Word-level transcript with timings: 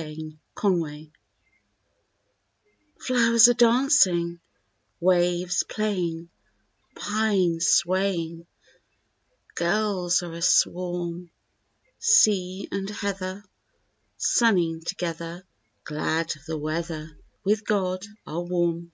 SENSE 0.00 0.32
SWEETNESS 0.58 1.10
Flowers 3.02 3.48
are 3.48 3.52
dancing, 3.52 4.40
waves 4.98 5.62
playing, 5.64 6.30
pines 6.96 7.68
swaying, 7.68 8.46
gulls 9.56 10.22
are 10.22 10.32
a 10.32 10.40
swarm; 10.40 11.30
Sea 11.98 12.66
and 12.72 12.88
heather, 12.88 13.44
sunning 14.16 14.80
together, 14.80 15.44
glad 15.84 16.34
of 16.34 16.46
the 16.46 16.56
weather, 16.56 17.18
with 17.44 17.66
God 17.66 18.06
are 18.26 18.40
warm. 18.42 18.92